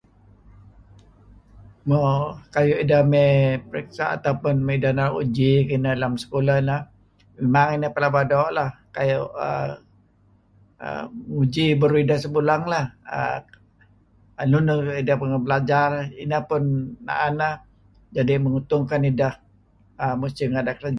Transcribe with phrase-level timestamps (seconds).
[1.87, 1.97] Mo
[2.53, 3.31] kayu' ideh mey
[3.69, 6.81] periksa' atau pun idah naru' uji kineh lem sekulah neh.
[7.77, 9.69] idah pelaba doo' lah, kayu err
[11.33, 12.85] nguji burur ideh sebulang lah
[13.17, 13.39] aah.
[14.43, 14.67] Enun
[15.01, 15.89] ideh pengah belajar
[16.23, 16.63] inah pun
[17.07, 17.53] na'an neh
[18.15, 19.33] jadi' menguntungkan ideh
[20.21, 20.89] musih renga' ideh kerja.